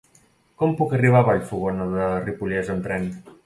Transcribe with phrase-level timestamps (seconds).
[0.61, 3.11] Com puc arribar a Vallfogona de Ripollès amb tren?